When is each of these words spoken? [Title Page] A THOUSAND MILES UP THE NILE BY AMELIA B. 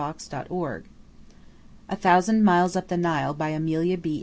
[Title 0.01 0.67
Page] 0.67 0.85
A 1.87 1.95
THOUSAND 1.95 2.43
MILES 2.43 2.75
UP 2.75 2.87
THE 2.87 2.97
NILE 2.97 3.35
BY 3.35 3.49
AMELIA 3.49 3.97
B. 3.99 4.19